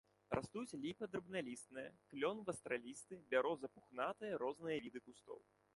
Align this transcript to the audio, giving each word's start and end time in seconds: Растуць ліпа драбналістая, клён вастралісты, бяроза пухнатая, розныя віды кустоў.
Растуць 0.37 0.77
ліпа 0.85 1.07
драбналістая, 1.15 1.85
клён 2.13 2.37
вастралісты, 2.49 3.13
бяроза 3.35 3.67
пухнатая, 3.77 4.33
розныя 4.47 4.77
віды 4.87 4.99
кустоў. 5.11 5.39